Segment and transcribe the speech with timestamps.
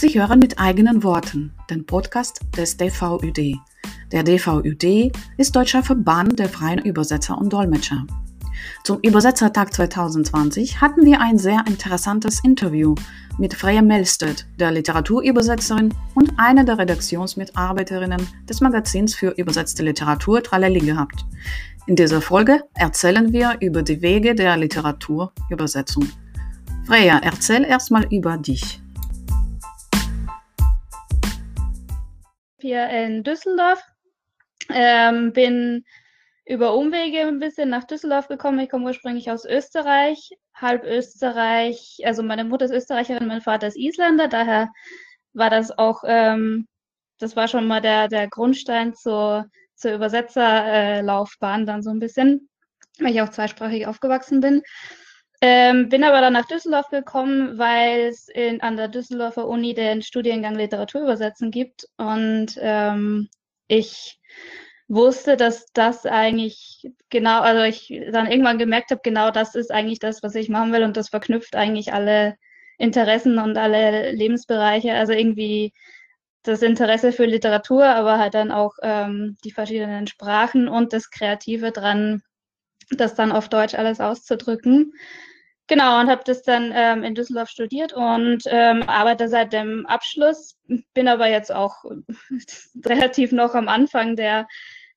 [0.00, 3.58] Sie hören mit eigenen Worten den Podcast des DVÜD.
[4.10, 8.06] Der DVÜD ist Deutscher Verband der freien Übersetzer und Dolmetscher.
[8.82, 12.94] Zum Übersetzertag 2020 hatten wir ein sehr interessantes Interview
[13.36, 20.80] mit Freya Melstedt, der Literaturübersetzerin und einer der Redaktionsmitarbeiterinnen des Magazins für übersetzte Literatur Tralali
[20.80, 21.26] gehabt.
[21.84, 26.08] In dieser Folge erzählen wir über die Wege der Literaturübersetzung.
[26.86, 28.80] Freya, erzähl erstmal über dich.
[32.62, 33.82] Hier in Düsseldorf.
[34.68, 35.84] Ähm, bin
[36.44, 38.58] über Umwege ein bisschen nach Düsseldorf gekommen.
[38.60, 41.98] Ich komme ursprünglich aus Österreich, halb Österreich.
[42.04, 44.28] Also meine Mutter ist Österreicherin, mein Vater ist Isländer.
[44.28, 44.70] Daher
[45.32, 46.66] war das auch, ähm,
[47.18, 52.48] das war schon mal der, der Grundstein zur, zur Übersetzerlaufbahn dann so ein bisschen,
[52.98, 54.62] weil ich auch zweisprachig aufgewachsen bin.
[55.42, 58.28] Ähm, bin aber dann nach Düsseldorf gekommen, weil es
[58.60, 61.86] an der Düsseldorfer Uni den Studiengang Literaturübersetzen gibt.
[61.96, 63.28] Und ähm,
[63.66, 64.20] ich
[64.88, 69.98] wusste, dass das eigentlich genau, also ich dann irgendwann gemerkt habe, genau das ist eigentlich
[70.00, 70.82] das, was ich machen will.
[70.82, 72.36] Und das verknüpft eigentlich alle
[72.78, 75.72] Interessen und alle Lebensbereiche, also irgendwie
[76.42, 81.72] das Interesse für Literatur, aber halt dann auch ähm, die verschiedenen Sprachen und das Kreative
[81.72, 82.22] dran,
[82.90, 84.92] das dann auf Deutsch alles auszudrücken.
[85.66, 90.58] Genau, und habe das dann ähm, in Düsseldorf studiert und ähm, arbeite seit dem Abschluss,
[90.94, 91.84] bin aber jetzt auch
[92.84, 94.46] relativ noch am Anfang der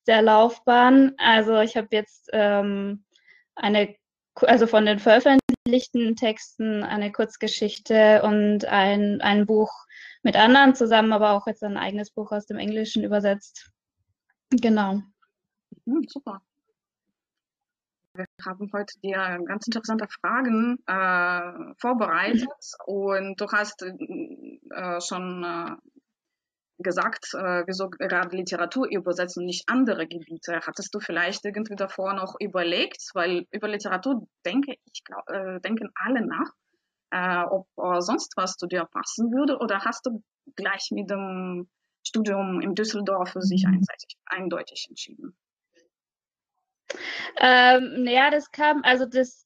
[0.08, 1.14] der Laufbahn.
[1.18, 3.04] Also ich habe jetzt ähm,
[3.56, 3.96] eine,
[4.36, 9.72] also von den veröffentlichten Texten eine Kurzgeschichte und ein, ein Buch
[10.24, 13.72] mit anderen zusammen, aber auch jetzt ein eigenes Buch aus dem Englischen übersetzt.
[14.50, 15.02] Genau.
[15.86, 16.42] Mhm, super.
[18.16, 22.48] Wir haben heute dir ganz interessante Fragen äh, vorbereitet
[22.86, 25.76] und du hast äh, schon äh,
[26.78, 30.60] gesagt, äh, wieso gerade Literatur übersetzen und nicht andere Gebiete.
[30.62, 35.90] Hattest du vielleicht irgendwie davor noch überlegt, weil über Literatur denke ich, glaub, äh, denken
[35.96, 36.52] alle nach,
[37.10, 40.24] äh, ob äh, sonst was zu dir passen würde oder hast du
[40.56, 41.68] gleich mit dem
[42.06, 43.76] Studium in Düsseldorf für sich mhm.
[43.76, 45.36] einseitig, eindeutig entschieden?
[47.40, 49.46] Ähm, ja, das kam, also das,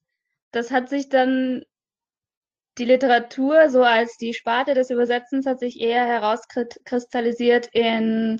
[0.52, 1.64] das hat sich dann
[2.78, 8.40] die Literatur so als die Sparte des Übersetzens hat sich eher herauskristallisiert in,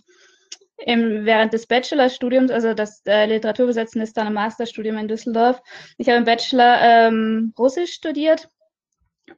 [0.78, 5.60] im, während des Bachelorstudiums, also das äh, Literaturübersetzen ist dann ein Masterstudium in Düsseldorf.
[5.98, 8.48] Ich habe im Bachelor ähm, Russisch studiert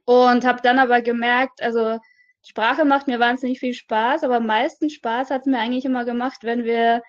[0.04, 1.98] und habe dann aber gemerkt, also
[2.42, 6.04] Sprache macht mir wahnsinnig viel Spaß, aber am meisten Spaß hat es mir eigentlich immer
[6.04, 7.02] gemacht, wenn wir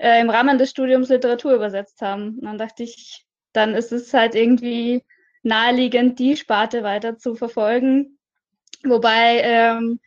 [0.00, 2.38] äh, im Rahmen des Studiums Literatur übersetzt haben.
[2.38, 5.04] Und dann dachte ich, dann ist es halt irgendwie
[5.42, 8.18] naheliegend, die Sparte weiter zu verfolgen.
[8.82, 10.00] Wobei ähm,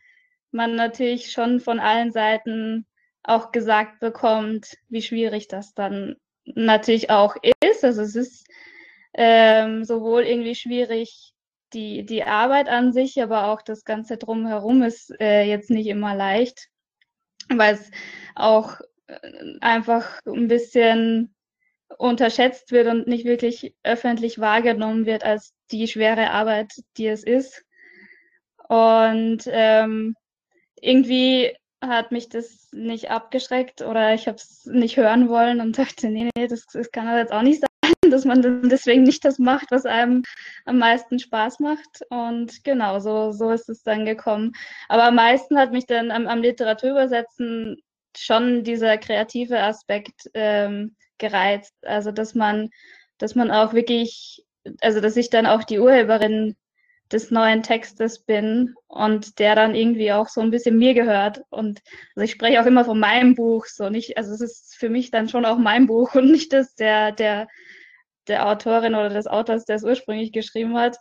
[0.50, 2.86] man natürlich schon von allen Seiten
[3.22, 7.84] auch gesagt bekommt, wie schwierig das dann natürlich auch ist.
[7.84, 8.46] Also es ist
[9.14, 11.32] ähm, sowohl irgendwie schwierig,
[11.72, 16.14] die, die Arbeit an sich, aber auch das Ganze drumherum ist äh, jetzt nicht immer
[16.14, 16.68] leicht,
[17.48, 17.90] weil es
[18.34, 18.80] auch
[19.60, 21.34] einfach ein bisschen
[21.98, 27.64] unterschätzt wird und nicht wirklich öffentlich wahrgenommen wird als die schwere Arbeit, die es ist.
[28.68, 30.16] Und ähm,
[30.80, 36.08] irgendwie hat mich das nicht abgeschreckt oder ich habe es nicht hören wollen und dachte,
[36.08, 39.38] nee, nee, das, das kann aber jetzt auch nicht sein, dass man deswegen nicht das
[39.38, 40.22] macht, was einem
[40.64, 42.00] am meisten Spaß macht.
[42.08, 44.52] Und genau, so, so ist es dann gekommen.
[44.88, 47.76] Aber am meisten hat mich dann am, am Literaturübersetzen
[48.18, 51.74] schon dieser kreative Aspekt ähm, gereizt.
[51.82, 52.70] Also dass man,
[53.18, 54.44] dass man auch wirklich,
[54.80, 56.56] also dass ich dann auch die Urheberin
[57.12, 61.42] des neuen Textes bin und der dann irgendwie auch so ein bisschen mir gehört.
[61.50, 61.82] Und
[62.16, 65.10] also ich spreche auch immer von meinem Buch, so nicht, also es ist für mich
[65.10, 67.48] dann schon auch mein Buch und nicht das der, der,
[68.28, 70.96] der Autorin oder des Autors, der es ursprünglich geschrieben hat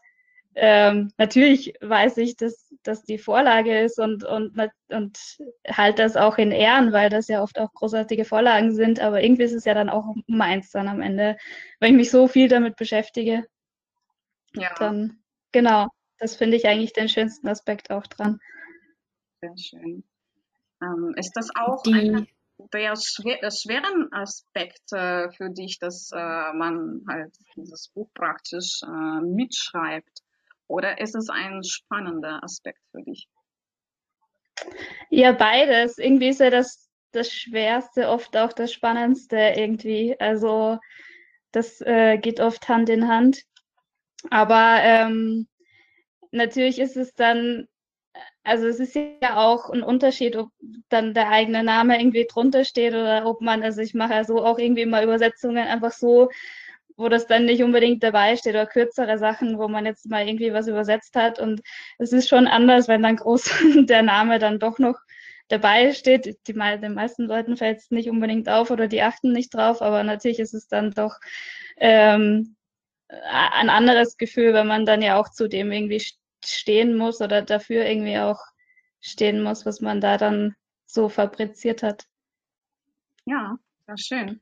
[0.56, 4.58] ähm, natürlich weiß ich, dass das die Vorlage ist und, und,
[4.90, 5.38] und
[5.68, 9.44] halt das auch in Ehren, weil das ja oft auch großartige Vorlagen sind, aber irgendwie
[9.44, 11.38] ist es ja dann auch meins dann am Ende,
[11.80, 13.46] weil ich mich so viel damit beschäftige.
[14.54, 14.74] Ja.
[14.78, 15.20] Dann,
[15.52, 15.88] genau,
[16.20, 18.40] das finde ich eigentlich den schönsten Aspekt auch dran.
[19.42, 20.04] Sehr schön.
[20.82, 22.26] Ähm, ist das auch die, einer
[22.72, 29.22] der schwer, schweren Aspekt äh, für dich, dass äh, man halt dieses Buch praktisch äh,
[29.22, 30.22] mitschreibt?
[30.68, 33.28] Oder ist es ein spannender Aspekt für dich?
[35.10, 35.98] Ja, beides.
[35.98, 40.20] Irgendwie ist ja das, das Schwerste oft auch das Spannendste irgendwie.
[40.20, 40.80] Also
[41.52, 43.44] das äh, geht oft Hand in Hand.
[44.30, 45.48] Aber ähm,
[46.32, 47.68] natürlich ist es dann
[48.44, 50.50] also es ist ja auch ein Unterschied, ob
[50.90, 54.44] dann der eigene Name irgendwie drunter steht oder ob man, also ich mache ja so
[54.44, 56.30] auch irgendwie mal Übersetzungen einfach so,
[56.98, 60.54] wo das dann nicht unbedingt dabei steht oder kürzere Sachen, wo man jetzt mal irgendwie
[60.54, 61.40] was übersetzt hat.
[61.40, 61.62] Und
[61.98, 63.52] es ist schon anders, wenn dann groß
[63.88, 64.98] der Name dann doch noch
[65.48, 66.26] dabei steht.
[66.26, 70.04] Die, den meisten Leuten fällt es nicht unbedingt auf oder die achten nicht drauf, aber
[70.04, 71.16] natürlich ist es dann doch
[71.78, 72.56] ähm,
[73.08, 76.04] ein anderes Gefühl, wenn man dann ja auch zu dem irgendwie
[76.44, 78.40] stehen muss oder dafür irgendwie auch
[79.02, 80.56] stehen muss, was man da dann
[80.86, 82.06] so fabriziert hat.
[83.26, 83.58] Ja,
[83.88, 84.42] sehr schön.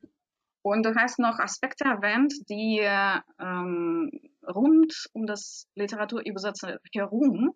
[0.62, 4.10] Und du hast noch Aspekte erwähnt, die ähm,
[4.46, 7.54] rund um das Literaturübersetzen herum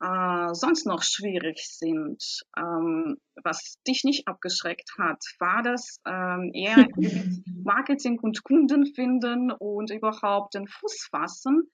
[0.00, 2.42] äh, sonst noch schwierig sind.
[2.56, 6.88] Ähm, was dich nicht abgeschreckt hat, war das ähm, eher
[7.64, 11.70] Marketing und Kunden finden und überhaupt den Fuß fassen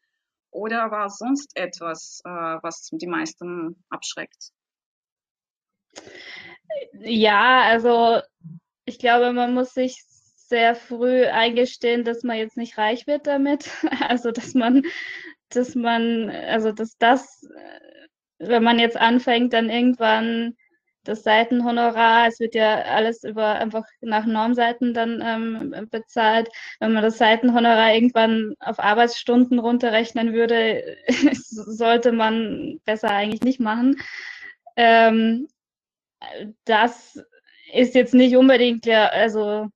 [0.51, 4.51] oder war sonst etwas, äh, was die meisten abschreckt?
[6.93, 8.21] Ja, also
[8.85, 10.05] ich glaube, man muss sich
[10.51, 13.71] sehr früh eingestehen, dass man jetzt nicht reich wird damit.
[14.09, 14.83] Also dass man,
[15.49, 17.49] dass man, also dass das,
[18.39, 20.57] wenn man jetzt anfängt, dann irgendwann
[21.05, 26.49] das Seitenhonorar, es wird ja alles über einfach nach Normseiten dann ähm, bezahlt.
[26.81, 30.97] Wenn man das Seitenhonorar irgendwann auf Arbeitsstunden runterrechnen würde,
[31.33, 33.97] sollte man besser eigentlich nicht machen.
[34.77, 35.49] Ähm,
[36.65, 37.19] das
[37.73, 39.69] ist jetzt nicht unbedingt ja, also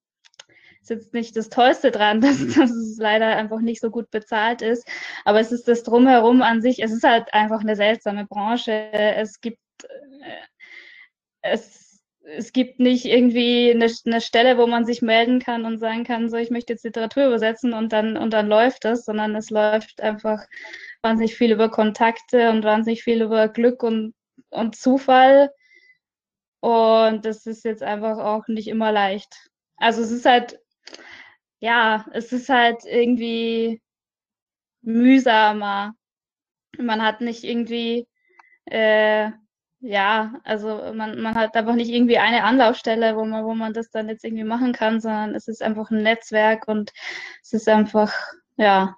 [0.84, 4.62] ist jetzt nicht das Tollste dran, dass, dass es leider einfach nicht so gut bezahlt
[4.62, 4.86] ist.
[5.25, 8.92] Aber es ist das Drumherum an sich, es ist halt einfach eine seltsame Branche.
[8.92, 10.46] Es gibt äh,
[11.42, 16.04] es, es gibt nicht irgendwie eine, eine Stelle, wo man sich melden kann und sagen
[16.04, 19.50] kann, so ich möchte jetzt Literatur übersetzen und dann und dann läuft es, sondern es
[19.50, 20.46] läuft einfach
[21.02, 24.14] wahnsinnig viel über Kontakte und wahnsinnig viel über Glück und,
[24.50, 25.50] und Zufall.
[26.60, 29.50] Und das ist jetzt einfach auch nicht immer leicht.
[29.76, 30.58] Also es ist halt,
[31.60, 33.81] ja, es ist halt irgendwie
[34.82, 35.94] mühsamer.
[36.78, 38.06] Man hat nicht irgendwie
[38.66, 39.31] äh,
[39.86, 43.90] ja, also man, man hat einfach nicht irgendwie eine Anlaufstelle, wo man, wo man das
[43.90, 46.92] dann jetzt irgendwie machen kann, sondern es ist einfach ein Netzwerk und
[47.42, 48.14] es ist einfach,
[48.56, 48.96] ja,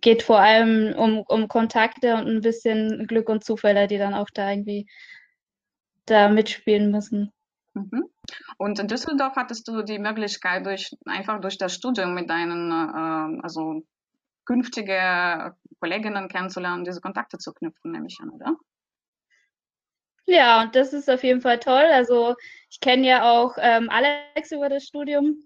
[0.00, 4.30] geht vor allem um, um Kontakte und ein bisschen Glück und Zufälle, die dann auch
[4.32, 4.86] da irgendwie
[6.06, 7.30] da mitspielen müssen.
[7.74, 8.11] Mhm.
[8.58, 13.40] Und in Düsseldorf hattest du die Möglichkeit, durch, einfach durch das Studium mit deinen, äh,
[13.42, 13.82] also
[14.44, 18.56] künftige Kolleginnen kennenzulernen, diese Kontakte zu knüpfen, nehme ich an, oder?
[20.26, 21.84] Ja, und das ist auf jeden Fall toll.
[21.92, 22.34] Also
[22.70, 25.36] ich kenne ja auch ähm, Alex über das Studium.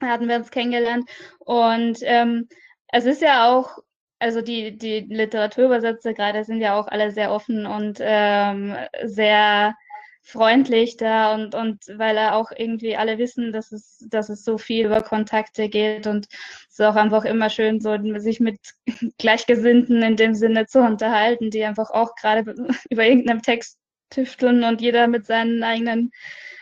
[0.00, 1.08] Da hatten wir uns kennengelernt.
[1.38, 2.48] Und ähm,
[2.88, 3.78] es ist ja auch,
[4.18, 9.74] also die, die Literaturübersetzer gerade sind ja auch alle sehr offen und ähm, sehr
[10.22, 14.56] freundlich da und, und weil er auch irgendwie alle wissen, dass es, dass es so
[14.56, 16.26] viel über Kontakte geht und
[16.68, 18.58] es ist auch einfach immer schön, so sich mit
[19.18, 22.54] Gleichgesinnten in dem Sinne zu unterhalten, die einfach auch gerade
[22.90, 23.78] über irgendeinem Text
[24.10, 26.12] tüfteln und jeder mit seinen eigenen,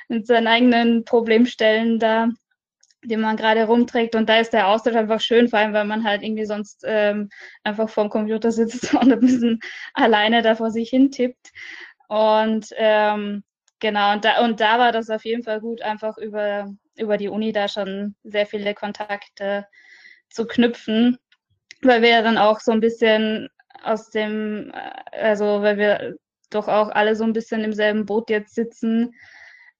[0.08, 2.28] mit seinen eigenen Problemstellen da,
[3.04, 4.14] die man gerade rumträgt.
[4.14, 7.28] Und da ist der Austausch einfach schön, vor allem, weil man halt irgendwie sonst ähm,
[7.64, 9.60] einfach vorm Computer sitzt und ein bisschen
[9.94, 11.50] alleine da vor sich hin tippt.
[12.08, 13.44] Und ähm,
[13.80, 17.28] genau, und da, und da war das auf jeden Fall gut, einfach über, über die
[17.28, 19.66] Uni da schon sehr viele Kontakte
[20.28, 21.18] zu knüpfen,
[21.82, 23.48] weil wir ja dann auch so ein bisschen
[23.82, 26.16] aus dem, äh, also weil wir
[26.50, 29.14] doch auch alle so ein bisschen im selben Boot jetzt sitzen,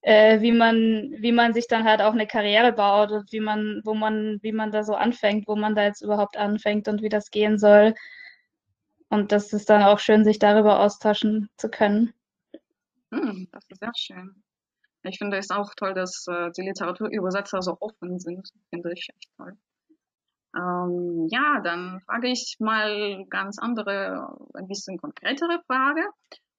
[0.02, 3.82] äh, wie man, wie man sich dann halt auch eine Karriere baut und wie man,
[3.84, 7.08] wo man, wie man da so anfängt, wo man da jetzt überhaupt anfängt und wie
[7.08, 7.94] das gehen soll.
[9.08, 12.14] Und das ist dann auch schön, sich darüber austauschen zu können.
[13.12, 14.42] Hm, das ist sehr schön.
[15.02, 18.48] Ich finde es auch toll, dass äh, die Literaturübersetzer so offen sind.
[18.68, 19.56] Finde ich echt toll.
[20.54, 26.02] Ähm, ja, dann frage ich mal ganz andere, ein bisschen konkretere Frage.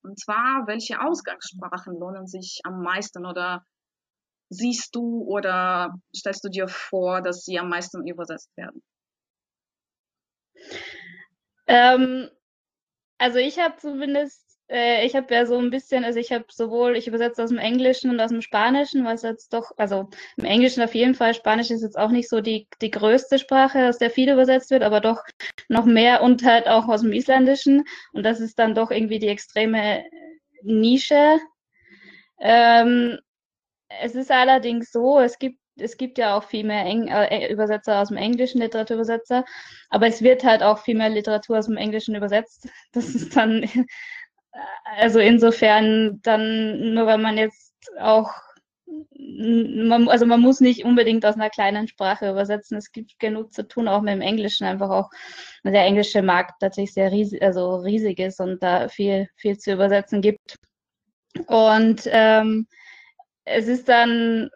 [0.03, 3.65] Und zwar, welche Ausgangssprachen lohnen sich am meisten oder
[4.49, 8.81] siehst du oder stellst du dir vor, dass sie am meisten übersetzt werden?
[11.67, 12.29] Ähm,
[13.17, 16.95] also ich habe zumindest äh, ich habe ja so ein bisschen, also ich habe sowohl,
[16.95, 20.81] ich übersetze aus dem Englischen und aus dem Spanischen, was jetzt doch, also im Englischen
[20.81, 24.09] auf jeden Fall, Spanisch ist jetzt auch nicht so die, die größte Sprache, aus der
[24.09, 25.21] viel übersetzt wird, aber doch
[25.67, 27.83] noch mehr und halt auch aus dem Isländischen.
[28.13, 30.05] Und das ist dann doch irgendwie die extreme
[30.63, 31.39] Nische.
[32.39, 33.19] Ähm,
[34.01, 38.01] es ist allerdings so, es gibt es gibt ja auch viel mehr Eng äh, Übersetzer
[38.01, 39.45] aus dem Englischen, Literaturübersetzer,
[39.89, 42.69] aber es wird halt auch viel mehr Literatur aus dem Englischen übersetzt.
[42.93, 43.65] Das ist dann
[44.97, 48.31] also insofern dann, nur wenn man jetzt auch,
[49.17, 52.77] man, also man muss nicht unbedingt aus einer kleinen Sprache übersetzen.
[52.77, 55.09] Es gibt genug zu tun, auch mit dem Englischen, einfach auch,
[55.63, 60.21] der englische Markt natürlich sehr riesig, also riesig ist und da viel, viel zu übersetzen
[60.21, 60.57] gibt.
[61.47, 62.67] Und ähm,
[63.45, 64.49] es ist dann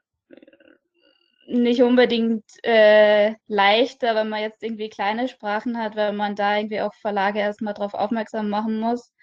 [1.48, 6.82] nicht unbedingt äh, leichter, wenn man jetzt irgendwie kleine Sprachen hat, weil man da irgendwie
[6.82, 9.14] auch Verlage erstmal drauf aufmerksam machen muss.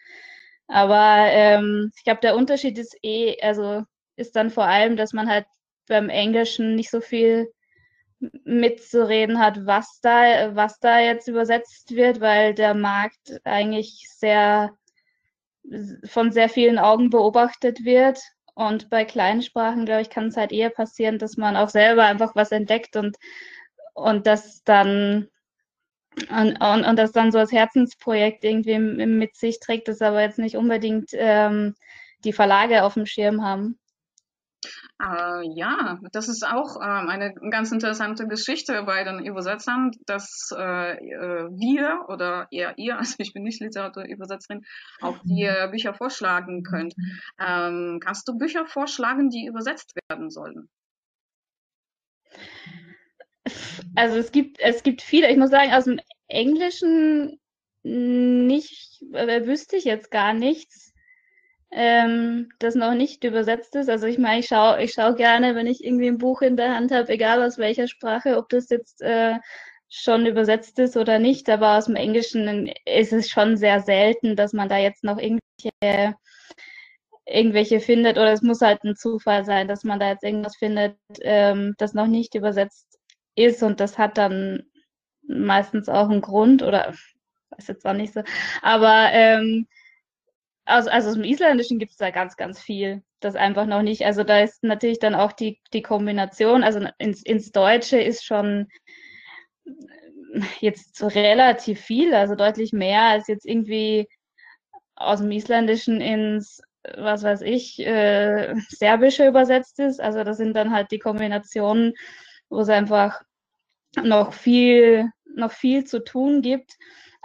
[0.73, 3.83] Aber ähm, ich glaube, der Unterschied ist eh, also
[4.17, 5.47] ist dann vor allem, dass man halt
[5.87, 7.53] beim Englischen nicht so viel
[8.45, 14.71] mitzureden hat, was da, was da jetzt übersetzt wird, weil der Markt eigentlich sehr
[16.05, 18.21] von sehr vielen Augen beobachtet wird.
[18.55, 22.05] Und bei kleinen Sprachen, glaube ich, kann es halt eher passieren, dass man auch selber
[22.05, 23.17] einfach was entdeckt und,
[23.95, 25.29] und das dann
[26.31, 30.39] und, und, und das dann so als Herzensprojekt irgendwie mit sich trägt, das aber jetzt
[30.39, 31.75] nicht unbedingt ähm,
[32.25, 33.79] die Verlage auf dem Schirm haben.
[35.03, 40.93] Äh, ja, das ist auch ähm, eine ganz interessante Geschichte bei den Übersetzern, dass äh,
[40.93, 44.65] äh wir oder eher ihr, also ich bin nicht Literaturübersetzerin,
[45.01, 46.95] auch die äh, Bücher vorschlagen könnt.
[47.41, 50.69] Ähm, kannst du Bücher vorschlagen, die übersetzt werden sollen?
[53.95, 57.41] Also es gibt, es gibt viele, ich muss sagen, aus dem Englischen
[57.83, 60.93] nicht, äh, wüsste ich jetzt gar nichts
[61.73, 63.89] ähm, das noch nicht übersetzt ist.
[63.89, 66.75] Also ich meine, ich schaue ich schau gerne, wenn ich irgendwie ein Buch in der
[66.77, 69.39] Hand habe, egal aus welcher Sprache, ob das jetzt äh,
[69.89, 74.53] schon übersetzt ist oder nicht, aber aus dem Englischen ist es schon sehr selten, dass
[74.53, 76.15] man da jetzt noch irgendwelche,
[77.27, 78.17] irgendwelche findet.
[78.19, 81.95] Oder es muss halt ein Zufall sein, dass man da jetzt irgendwas findet, ähm, das
[81.95, 82.99] noch nicht übersetzt
[83.35, 84.65] ist und das hat dann
[85.23, 86.95] meistens auch einen Grund oder
[87.51, 88.23] weiß jetzt auch nicht so,
[88.63, 89.67] aber ähm,
[90.65, 93.03] also, also aus dem Isländischen gibt es da ganz, ganz viel.
[93.21, 94.05] Das einfach noch nicht.
[94.05, 98.69] Also da ist natürlich dann auch die, die Kombination, also ins, ins Deutsche ist schon
[100.61, 104.09] jetzt relativ viel, also deutlich mehr als jetzt irgendwie
[104.97, 106.63] aus dem Isländischen ins,
[106.97, 110.01] was weiß ich, äh, Serbische übersetzt ist.
[110.01, 111.95] Also das sind dann halt die Kombinationen,
[112.53, 113.23] wo es einfach
[114.03, 116.77] noch viel, noch viel zu tun gibt.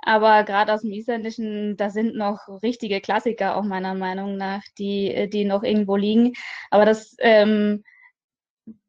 [0.02, 5.30] Aber gerade aus dem Isländischen, da sind noch richtige Klassiker, auch meiner Meinung nach, die,
[5.32, 6.34] die noch irgendwo liegen.
[6.72, 7.84] Aber das, ähm,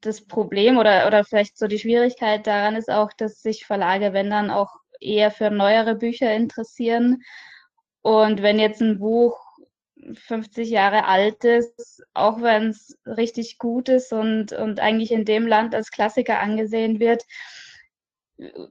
[0.01, 4.31] das Problem oder, oder vielleicht so die Schwierigkeit daran ist auch, dass sich Verlage, wenn
[4.31, 7.23] dann auch eher für neuere Bücher interessieren.
[8.03, 9.48] Und wenn jetzt ein Buch
[10.15, 15.47] 50 Jahre alt ist, auch wenn es richtig gut ist und, und eigentlich in dem
[15.47, 17.25] Land als Klassiker angesehen wird,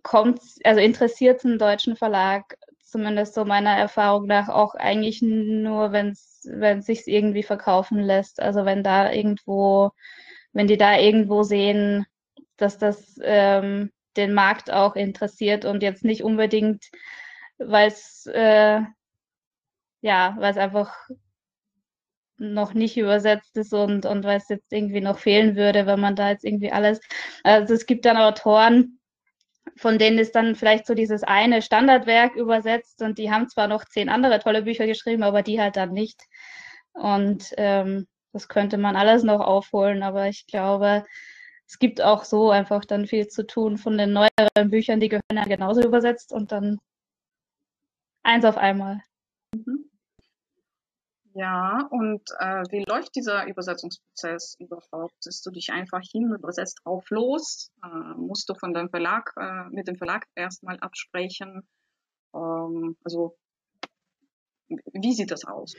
[0.04, 6.10] kommt, also interessiert einen deutschen Verlag, zumindest so meiner Erfahrung nach, auch eigentlich nur, wenn
[6.12, 8.42] es sich irgendwie verkaufen lässt.
[8.42, 9.92] Also wenn da irgendwo,
[10.54, 12.06] wenn die da irgendwo sehen,
[12.56, 16.86] dass das ähm, den Markt auch interessiert und jetzt nicht unbedingt,
[17.58, 18.82] weil es äh,
[20.02, 20.96] ja, weil es einfach
[22.38, 26.30] noch nicht übersetzt ist und, und es jetzt irgendwie noch fehlen würde, wenn man da
[26.30, 27.00] jetzt irgendwie alles.
[27.44, 29.00] Also es gibt dann Autoren,
[29.76, 33.86] von denen ist dann vielleicht so dieses eine Standardwerk übersetzt und die haben zwar noch
[33.86, 36.24] zehn andere tolle Bücher geschrieben, aber die halt dann nicht.
[36.94, 41.04] Und ähm, das könnte man alles noch aufholen, aber ich glaube,
[41.68, 45.24] es gibt auch so einfach dann viel zu tun von den neueren Büchern, die gehören
[45.36, 46.80] ja genauso übersetzt und dann
[48.24, 49.02] eins auf einmal.
[51.38, 55.14] Ja, und äh, wie läuft dieser Übersetzungsprozess überhaupt?
[55.20, 57.72] Setzt du dich einfach hin, übersetzt drauf los?
[57.84, 61.62] Äh, musst du von deinem Verlag, äh, mit dem Verlag erstmal absprechen?
[62.34, 63.38] Ähm, also,
[64.68, 65.76] wie sieht das aus?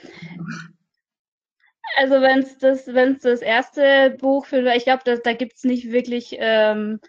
[1.96, 5.90] Also wenn es das, wenn's das erste Buch für, ich glaube, da gibt es nicht
[5.90, 7.00] wirklich ähm,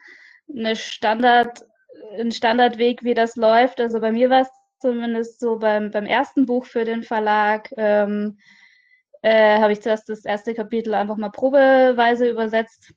[0.52, 1.68] eine Standard,
[2.14, 3.80] einen Standardweg, wie das läuft.
[3.80, 4.50] Also bei mir war es
[4.80, 8.38] zumindest so beim, beim ersten Buch für den Verlag, ähm,
[9.22, 12.94] äh, habe ich zuerst das erste Kapitel einfach mal probeweise übersetzt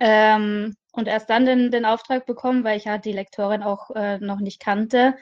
[0.00, 4.18] ähm, und erst dann den, den Auftrag bekommen, weil ich ja die Lektorin auch äh,
[4.18, 5.16] noch nicht kannte.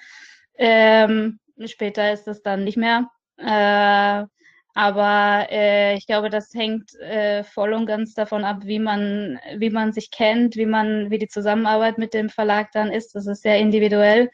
[0.57, 3.11] Ähm, später ist es dann nicht mehr.
[3.39, 4.27] Äh,
[4.75, 9.71] aber äh, ich glaube, das hängt äh, voll und ganz davon ab, wie man, wie
[9.71, 13.15] man sich kennt, wie man, wie die Zusammenarbeit mit dem Verlag dann ist.
[13.15, 14.31] Das ist sehr individuell.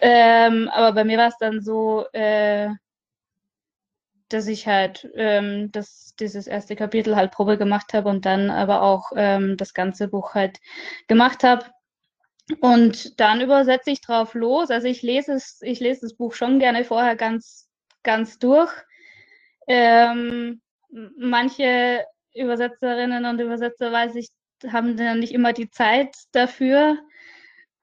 [0.00, 2.70] Ähm, aber bei mir war es dann so, äh,
[4.28, 8.82] dass ich halt ähm, das, dieses erste Kapitel halt Probe gemacht habe und dann aber
[8.82, 10.58] auch ähm, das ganze Buch halt
[11.08, 11.66] gemacht habe.
[12.60, 14.70] Und dann übersetze ich drauf los.
[14.70, 17.68] Also ich lese es, ich lese das Buch schon gerne vorher ganz,
[18.02, 18.72] ganz durch.
[19.68, 20.60] Ähm,
[21.16, 22.04] manche
[22.34, 24.28] Übersetzerinnen und Übersetzer, weiß ich,
[24.68, 26.98] haben dann nicht immer die Zeit dafür.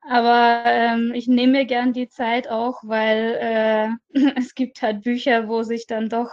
[0.09, 5.47] Aber ähm, ich nehme mir gern die Zeit auch, weil äh, es gibt halt Bücher,
[5.49, 6.31] wo sich dann doch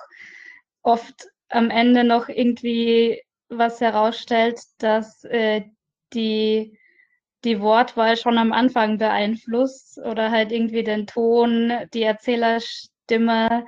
[0.83, 5.63] oft am Ende noch irgendwie was herausstellt, dass äh,
[6.13, 6.79] die,
[7.45, 13.67] die Wortwahl schon am Anfang beeinflusst oder halt irgendwie den Ton, die Erzählerstimme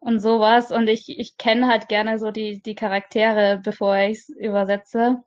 [0.00, 0.70] und sowas.
[0.70, 5.22] Und ich, ich kenne halt gerne so die, die Charaktere, bevor ich es übersetze.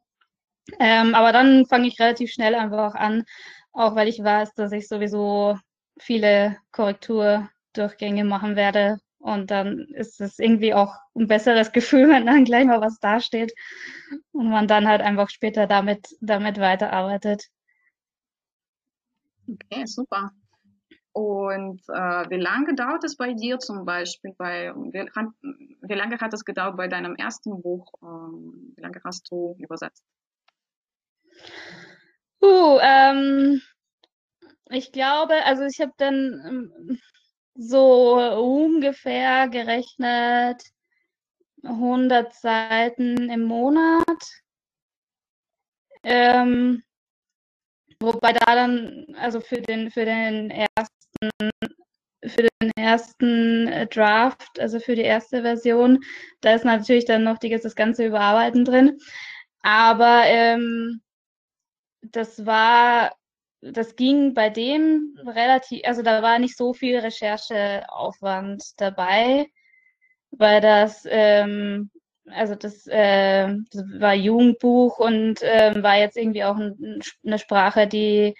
[0.80, 3.24] Ähm, aber dann fange ich relativ schnell einfach an,
[3.74, 5.58] auch weil ich weiß, dass ich sowieso
[6.00, 9.00] viele Korrekturdurchgänge machen werde.
[9.20, 13.54] Und dann ist es irgendwie auch ein besseres Gefühl, wenn dann gleich mal was dasteht
[14.32, 17.48] und man dann halt einfach später damit, damit weiterarbeitet.
[19.48, 20.32] Okay, super.
[21.12, 24.34] Und äh, wie lange dauert es bei dir zum Beispiel?
[24.38, 25.10] Bei, wie,
[25.82, 27.92] wie lange hat es gedauert bei deinem ersten Buch?
[28.02, 30.06] Ähm, wie lange hast du übersetzt?
[32.42, 33.62] Uh, ähm,
[34.70, 37.00] ich glaube, also ich habe dann ähm,
[37.56, 40.64] so ungefähr gerechnet
[41.64, 44.24] 100 Seiten im Monat.
[46.04, 46.84] Ähm,
[48.00, 51.30] wobei da dann, also für den, für den ersten,
[52.26, 56.00] für den ersten Draft, also für die erste Version,
[56.42, 58.98] da ist natürlich dann noch die, das ganze Überarbeiten drin.
[59.62, 61.02] Aber ähm,
[62.02, 63.14] das war,
[63.62, 69.48] das ging bei dem relativ, also da war nicht so viel Rechercheaufwand dabei,
[70.32, 71.92] weil das, ähm,
[72.28, 77.88] also das, äh, das war Jugendbuch und äh, war jetzt irgendwie auch ein, eine Sprache,
[77.88, 78.36] die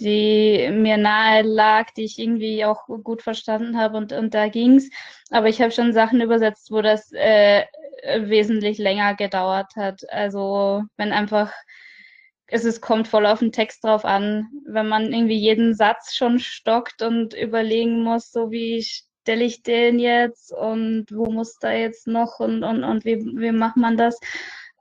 [0.00, 4.90] die mir nahe lag, die ich irgendwie auch gut verstanden habe und, und da ging's.
[5.30, 7.64] Aber ich habe schon Sachen übersetzt, wo das äh,
[8.20, 10.02] wesentlich länger gedauert hat.
[10.10, 11.52] Also wenn einfach
[12.48, 14.48] es ist, kommt voll auf den Text drauf an.
[14.66, 19.98] Wenn man irgendwie jeden Satz schon stockt und überlegen muss, so wie stelle ich den
[19.98, 24.18] jetzt und wo muss da jetzt noch und, und, und wie, wie macht man das?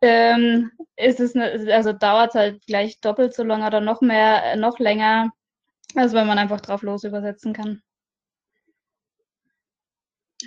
[0.02, 4.78] Ähm, ist es ne, also dauert halt gleich doppelt so lange oder noch mehr, noch
[4.78, 5.32] länger,
[5.96, 7.82] als wenn man einfach drauf los übersetzen kann.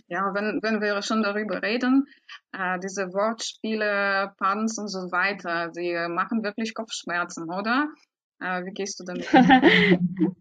[0.07, 2.07] Ja, wenn, wenn wir schon darüber reden,
[2.53, 7.89] äh, diese Wortspiele, Puns und so weiter, die machen wirklich Kopfschmerzen, oder?
[8.41, 9.29] Äh, wie gehst du damit?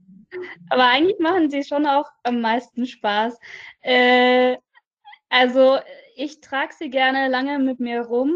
[0.70, 3.38] Aber eigentlich machen sie schon auch am meisten Spaß.
[3.82, 4.58] Äh,
[5.30, 5.80] also
[6.16, 8.34] ich trage sie gerne lange mit mir rum.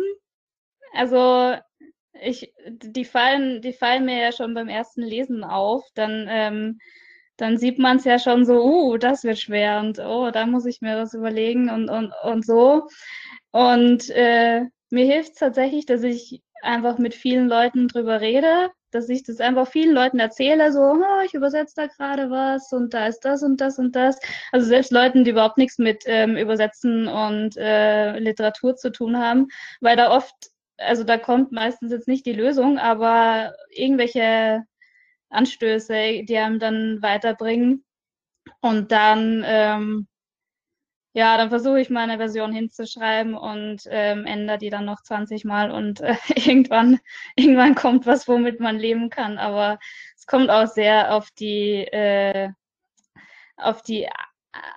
[0.94, 1.56] Also
[2.14, 5.84] ich, die fallen, die fallen mir ja schon beim ersten Lesen auf.
[5.96, 6.80] Dann ähm,
[7.42, 10.68] dann sieht man es ja schon so, uh, das wird schwer und oh, da muss
[10.68, 12.88] ich mir was überlegen und, und, und so.
[13.52, 19.10] Und äh, mir hilft es tatsächlich, dass ich einfach mit vielen Leuten drüber rede, dass
[19.10, 23.08] ich das einfach vielen Leuten erzähle, so, oh, ich übersetze da gerade was und da
[23.08, 24.20] ist das und das und das.
[24.52, 29.48] Also selbst Leuten, die überhaupt nichts mit ähm, Übersetzen und äh, Literatur zu tun haben,
[29.80, 30.36] weil da oft,
[30.78, 34.64] also da kommt meistens jetzt nicht die Lösung, aber irgendwelche
[35.32, 37.84] Anstöße, die einem dann weiterbringen.
[38.62, 40.08] Und dann, ähm,
[41.14, 45.72] ja, dann versuche ich meine Version hinzuschreiben und ähm, ändere die dann noch 20 Mal
[45.72, 47.00] und äh, irgendwann,
[47.36, 49.38] irgendwann kommt was, womit man leben kann.
[49.38, 49.80] Aber
[50.18, 52.50] es kommt auch sehr auf die, äh,
[53.58, 54.08] auf die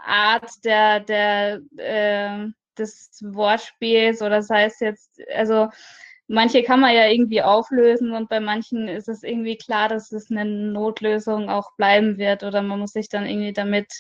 [0.05, 5.69] Art der, der, äh, des Wortspiels oder das heißt jetzt, also
[6.27, 10.31] manche kann man ja irgendwie auflösen und bei manchen ist es irgendwie klar, dass es
[10.31, 13.93] eine Notlösung auch bleiben wird oder man muss sich dann irgendwie damit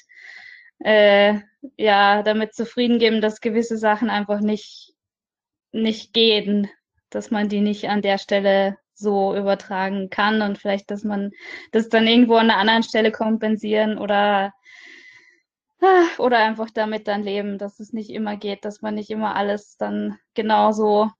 [0.80, 1.40] äh,
[1.76, 4.94] ja damit zufrieden geben, dass gewisse Sachen einfach nicht
[5.72, 6.70] nicht gehen,
[7.10, 11.32] dass man die nicht an der Stelle so übertragen kann und vielleicht, dass man
[11.72, 14.52] das dann irgendwo an einer anderen Stelle kompensieren oder
[15.80, 19.36] ah, oder einfach damit dann leben, dass es nicht immer geht, dass man nicht immer
[19.36, 21.10] alles dann genauso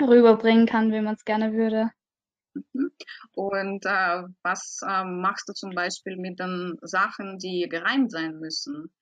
[0.00, 1.90] rüberbringen kann, wie man es gerne würde.
[2.54, 2.92] Mhm.
[3.32, 8.92] Und äh, was äh, machst du zum Beispiel mit den Sachen, die gereimt sein müssen?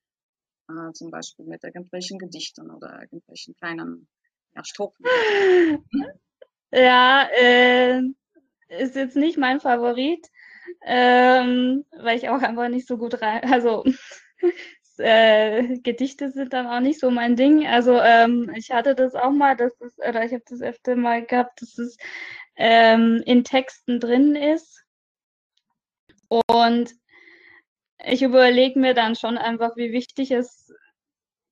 [0.68, 4.08] Äh, zum Beispiel mit irgendwelchen Gedichten oder irgendwelchen kleinen
[4.54, 5.04] ja, Strophen.
[6.74, 8.00] Ja, äh,
[8.68, 10.26] ist jetzt nicht mein Favorit,
[10.86, 13.84] ähm, weil ich auch einfach nicht so gut rein, also
[14.98, 17.66] äh, Gedichte sind dann auch nicht so mein Ding.
[17.66, 21.24] Also ähm, ich hatte das auch mal, dass es, oder ich habe das öfter mal
[21.24, 21.96] gehabt, dass es
[22.56, 24.84] ähm, in Texten drin ist.
[26.28, 26.92] Und
[28.04, 30.72] ich überlege mir dann schon einfach, wie wichtig es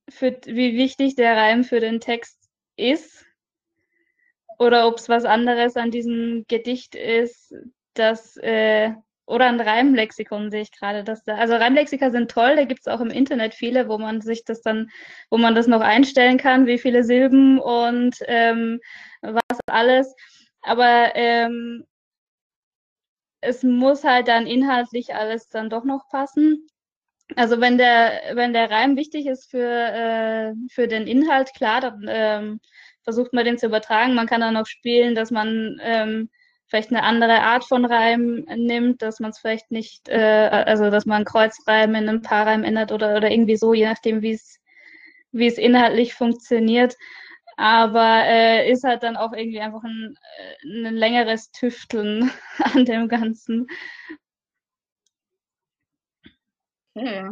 [0.09, 3.25] für, wie wichtig der Reim für den Text ist
[4.59, 7.55] oder ob es was anderes an diesem Gedicht ist,
[7.95, 8.93] das äh,
[9.31, 12.89] oder ein Reimlexikon sehe ich gerade, dass da, also Reimlexika sind toll, da gibt es
[12.89, 14.91] auch im Internet viele, wo man sich das dann,
[15.31, 18.81] wo man das noch einstellen kann, wie viele Silben und ähm,
[19.23, 20.15] was alles.
[20.63, 21.87] Aber ähm,
[23.41, 26.67] es muss halt dann inhaltlich alles dann doch noch passen.
[27.37, 32.05] Also wenn der, wenn der Reim wichtig ist für, äh, für den Inhalt, klar, dann
[32.09, 32.61] ähm,
[33.05, 34.15] versucht man den zu übertragen.
[34.15, 36.29] Man kann dann auch spielen, dass man ähm,
[36.71, 41.05] vielleicht eine andere Art von Reim nimmt, dass man es vielleicht nicht, äh, also dass
[41.05, 44.61] man Kreuzreim in einem Paarreim ändert oder, oder irgendwie so, je nachdem, wie es
[45.33, 46.97] wie es inhaltlich funktioniert.
[47.57, 50.15] Aber äh, ist halt dann auch irgendwie einfach ein,
[50.63, 52.31] äh, ein längeres Tüfteln
[52.75, 53.67] an dem Ganzen.
[56.95, 57.29] Okay.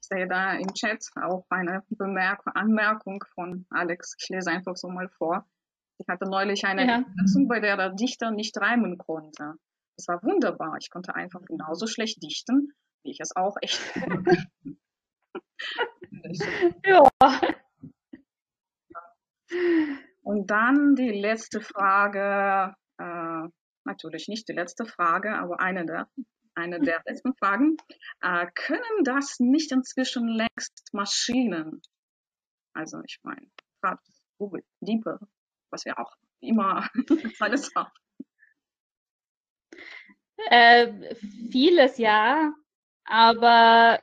[0.00, 4.16] Ich sehe da im Chat auch eine Bemerk Anmerkung von Alex.
[4.18, 5.46] Ich lese einfach so mal vor.
[6.00, 7.04] Ich hatte neulich eine Ja.
[7.18, 9.54] Sitzung, bei der der Dichter nicht reimen konnte.
[9.96, 10.76] Das war wunderbar.
[10.80, 12.72] Ich konnte einfach genauso schlecht dichten,
[13.04, 13.78] wie ich es auch echt
[16.86, 17.08] Ja.
[20.22, 23.48] Und dann die letzte Frage, äh,
[23.84, 26.08] natürlich nicht die letzte Frage, aber eine der,
[26.54, 27.76] eine der letzten Fragen.
[28.22, 31.82] Äh, können das nicht inzwischen längst Maschinen?
[32.74, 33.50] Also ich meine,
[33.82, 34.00] gerade
[34.38, 35.18] Google, Liebe,
[35.70, 36.88] was wir auch immer
[37.40, 37.90] alles haben.
[40.48, 41.14] Äh,
[41.50, 42.52] vieles ja,
[43.04, 44.00] aber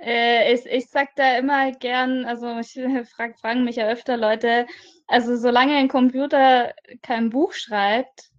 [0.00, 2.72] äh, ich, ich sag da immer gern, also ich
[3.14, 4.66] frag, fragen mich ja öfter Leute,
[5.06, 8.30] also solange ein Computer kein Buch schreibt,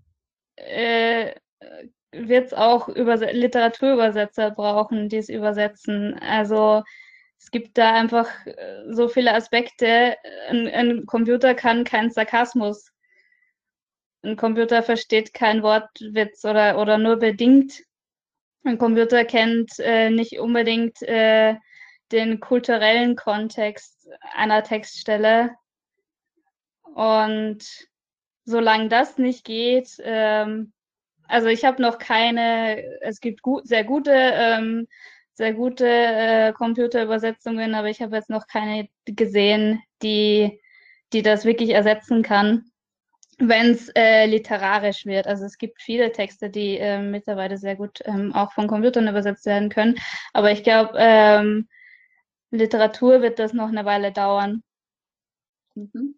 [0.55, 1.33] äh,
[2.11, 6.17] wird es auch Überse Literaturübersetzer brauchen, die es übersetzen.
[6.19, 6.83] Also
[7.43, 10.15] es gibt da einfach äh, so viele Aspekte.
[10.47, 12.91] Ein, ein Computer kann keinen Sarkasmus.
[14.23, 17.83] Ein Computer versteht keinen Wortwitz oder, oder nur bedingt.
[18.63, 21.55] Ein Computer kennt äh, nicht unbedingt äh,
[22.13, 25.53] den kulturellen Kontext einer Textstelle.
[26.83, 27.59] Und
[28.45, 30.71] solange das nicht geht, ähm,
[31.27, 34.87] also ich habe noch keine, es gibt gut, sehr gute, ähm,
[35.35, 40.59] sehr gute äh, Computerübersetzungen, aber ich habe jetzt noch keine gesehen, die,
[41.11, 42.65] die das wirklich ersetzen kann
[43.39, 45.27] wenn es äh, literarisch wird.
[45.27, 49.45] Also es gibt viele Texte, die äh, mittlerweile sehr gut ähm, auch von Computern übersetzt
[49.45, 49.95] werden können.
[50.33, 51.67] Aber ich glaube, ähm,
[52.51, 54.63] Literatur wird das noch eine Weile dauern.
[55.75, 56.15] Mhm.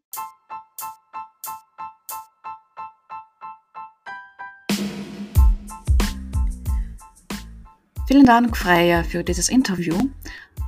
[8.08, 9.98] Vielen Dank, Freya, für dieses Interview.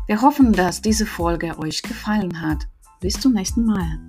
[0.07, 2.67] Wir hoffen, dass diese Folge euch gefallen hat.
[2.99, 3.99] Bis zum nächsten Mal.